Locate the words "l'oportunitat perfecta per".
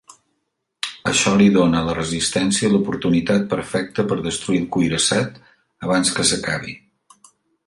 2.71-4.19